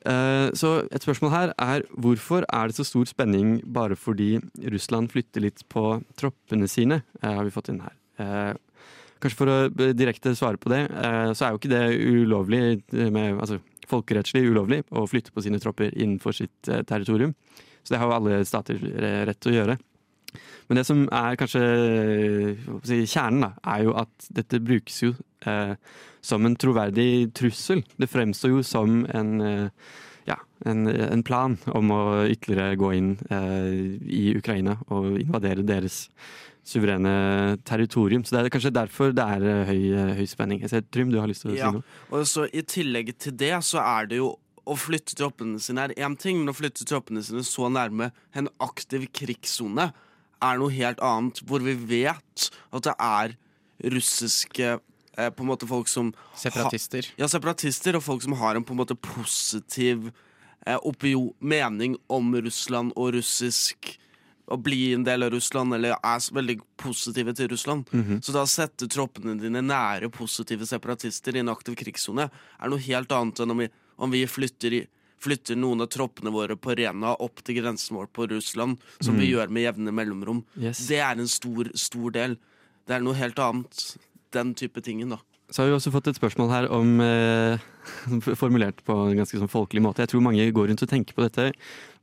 [0.05, 4.39] Eh, Så et spørsmål her er hvorfor er det så stor spenning bare fordi
[4.71, 7.95] Russland flytter litt på troppene sine, eh, har vi fått inn her.
[8.19, 8.53] Eh,
[9.19, 10.87] Kanskje for å direkte svare på det,
[11.35, 12.81] så er jo ikke det ulovlig,
[13.11, 17.33] med, altså folkerettslig ulovlig, å flytte på sine tropper innenfor sitt territorium.
[17.83, 19.75] Så det har jo alle stater rett til å gjøre.
[20.69, 21.63] Men det som er kanskje
[23.07, 25.13] kjernen, da, er jo at dette brukes jo
[25.47, 25.73] eh,
[26.21, 27.83] som en troverdig trussel.
[27.99, 29.95] Det fremstår jo som en, eh,
[30.29, 30.37] ja,
[30.69, 36.07] en, en plan om å ytterligere gå inn eh, i Ukraina og invadere deres
[36.69, 38.21] suverene territorium.
[38.27, 40.61] Så det er kanskje derfor det er eh, høy, eh, høy spenning.
[40.65, 41.97] Jeg ser Trym, du har lyst til å Ja, si noe?
[42.13, 44.35] og så I tillegg til det så er det jo
[44.69, 48.51] å flytte troppene sine er én ting, men å flytte troppene sine så nærme en
[48.61, 49.87] aktiv krigssone
[50.43, 51.41] er noe helt annet.
[51.47, 53.35] Hvor vi vet at det er
[53.95, 57.07] russiske eh, på en måte folk som Separatister.
[57.13, 60.11] Ha, ja, separatister, og folk som har en på en måte positiv
[60.65, 63.95] eh, opio mening om Russland og russisk
[64.49, 67.89] å bli en del av Russland, eller er veldig positive til Russland.
[67.93, 68.21] Mhm.
[68.25, 72.81] Så da å sette troppene dine nære positive separatister i en aktiv krigssone er noe
[72.81, 74.87] helt annet enn om vi, om vi flytter, i,
[75.19, 79.27] flytter noen av troppene våre på Rena opp til grensen vår på Russland, som vi
[79.27, 79.31] Mhm.
[79.33, 80.43] gjør med jevne mellomrom.
[80.57, 80.87] Yes.
[80.87, 82.37] Det er en stor, stor del.
[82.87, 83.97] Det er noe helt annet.
[84.31, 85.17] Den type tingen, da.
[85.51, 87.57] Så har vi også fått et spørsmål her om eh,
[88.37, 90.03] formulert på en ganske sånn folkelig måte.
[90.05, 91.53] Jeg tror mange går rundt og tenker på dette.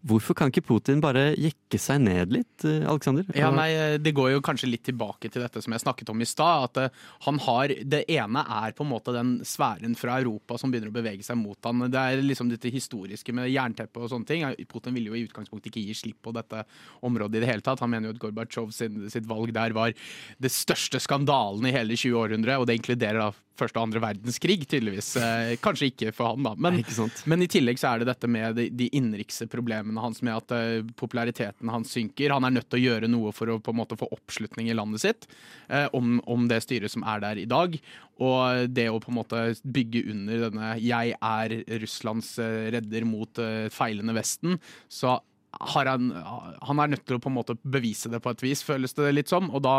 [0.07, 3.27] Hvorfor kan ikke Putin bare jekke seg ned litt, Aleksander?
[3.27, 3.39] Alexander?
[3.39, 6.29] Ja, nei, Det går jo kanskje litt tilbake til dette som jeg snakket om i
[6.29, 6.71] stad.
[6.71, 10.71] At eh, han har, Det ene er på en måte den sfæren fra Europa som
[10.71, 11.91] begynner å bevege seg mot han.
[11.91, 14.45] Det er liksom dette historiske med jernteppet og sånne ting.
[14.71, 16.65] Putin ville jo i utgangspunktet ikke gi slipp på dette
[17.07, 17.83] området i det hele tatt.
[17.85, 19.95] Han mener jo at Gorbatsjov sitt valg der var
[20.39, 24.59] det største skandalen i hele 20 århundre, og det inkluderer da første og andre verdenskrig,
[24.69, 25.15] tydeligvis.
[25.21, 26.53] Eh, kanskje ikke for han, da.
[26.61, 30.23] Men, nei, men i tillegg så er det dette med de, de innenrikse problemene hans
[30.27, 32.35] med at eh, populariteten hans synker.
[32.35, 34.77] Han er nødt til å gjøre noe for å på en måte få oppslutning i
[34.77, 35.29] landet sitt
[35.69, 37.79] eh, om, om det styret som er der i dag.
[38.23, 43.43] Og det å på en måte bygge under denne 'jeg er Russlands eh, redder mot
[43.73, 45.19] feilende Vesten', så
[45.61, 46.11] han,
[46.63, 49.13] han er nødt til å på en måte bevise det på et vis, føles det
[49.15, 49.49] litt som.
[49.51, 49.77] Og da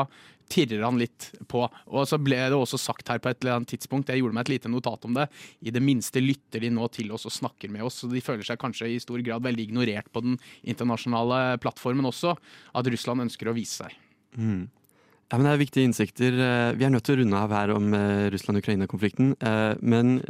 [0.51, 1.65] tirrer han litt på.
[1.91, 4.47] Og så ble det også sagt her på et eller annet tidspunkt, jeg gjorde meg
[4.47, 5.27] et lite notat om det,
[5.59, 8.01] i det minste lytter de nå til oss og snakker med oss.
[8.01, 12.37] Så de føler seg kanskje i stor grad veldig ignorert på den internasjonale plattformen også.
[12.73, 13.99] At Russland ønsker å vise seg.
[14.37, 14.67] Mm.
[15.27, 16.31] Ja, men Det er viktige innsikter.
[16.39, 19.35] Eh, Vi er nødt til å runde av her om eh, Russland-Ukraina-konflikten.
[19.41, 20.21] eh, Men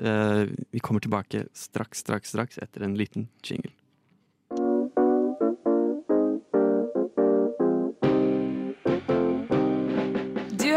[0.74, 3.77] vi kommer tilbake straks, straks, straks etter en liten jingle.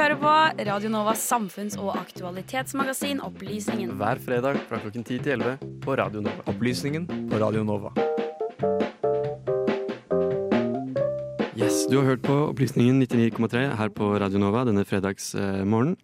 [0.01, 3.91] Hører på Radio Novas samfunns- og aktualitetsmagasin Opplysningen.
[4.01, 6.45] Hver fredag fra klokken 10 til 11 på Radio Nova.
[6.49, 7.93] Opplysningen på Radio Nova.
[11.53, 15.99] Yes, Du har hørt på Opplysningen 99,3 her på Radio Nova denne fredagsmorgenen.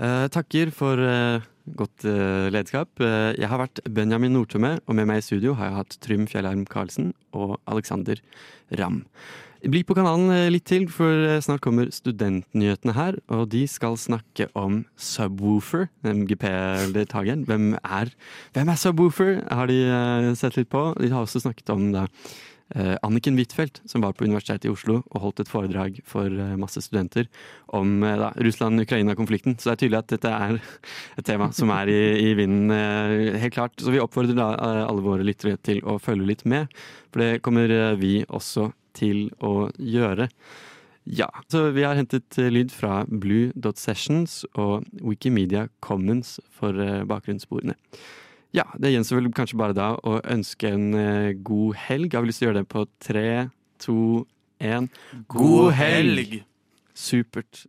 [0.00, 1.44] Eh, takker for eh,
[1.76, 2.88] godt eh, ledskap.
[3.04, 6.24] Eh, jeg har vært Benjamin Nordtømme, og med meg i studio har jeg hatt Trym
[6.26, 8.16] Fjellheim Karlsen og Alexander
[8.80, 9.02] Ramm.
[9.62, 13.18] Bli på kanalen eh, litt til, for eh, snart kommer studentnyhetene her.
[13.30, 17.44] Og de skal snakke om Subwoofer, MGP-deltakeren.
[17.46, 19.44] Hvem, hvem er Subwoofer?
[19.54, 20.88] Har de eh, sett litt på.
[20.98, 22.08] De har også snakket om da,
[23.04, 27.26] Anniken Huitfeldt, som var på Universitetet i Oslo og holdt et foredrag for masse studenter
[27.76, 28.00] om
[28.40, 29.58] Russland-Ukraina-konflikten.
[29.60, 30.56] Så det er tydelig at dette er
[31.20, 32.00] et tema som er i,
[32.30, 32.72] i vinden,
[33.42, 33.76] helt klart.
[33.76, 34.54] Så vi oppfordrer da
[34.86, 36.72] alle våre lyttere til å følge litt med,
[37.12, 40.28] for det kommer vi også til å gjøre.
[41.02, 47.74] Ja, så vi har hentet eh, lyd fra blue.sessions og Wikimedia Commons for eh, bakgrunnssporene.
[48.54, 52.12] Ja, det gjenstår vel kanskje bare da å ønske en eh, god helg.
[52.12, 53.26] Jeg har lyst til å gjøre det på tre,
[53.82, 53.98] to,
[54.62, 54.90] én.
[55.32, 56.42] God helg!
[56.94, 57.64] Supert.